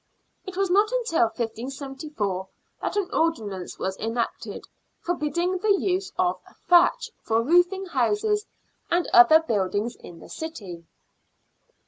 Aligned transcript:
It 0.47 0.57
was 0.57 0.71
not 0.71 0.91
until 0.91 1.25
1574 1.25 2.47
that 2.81 2.95
an 2.95 3.07
ordinance 3.13 3.77
was 3.77 3.99
enacted 3.99 4.65
forbidding 4.99 5.59
the 5.59 5.75
use 5.79 6.11
of 6.17 6.41
thatch 6.67 7.11
for 7.21 7.43
roofing 7.43 7.85
houses 7.85 8.47
and 8.89 9.05
other 9.13 9.41
buildings 9.43 9.95
in 9.97 10.19
the 10.19 10.27
city. 10.27 10.85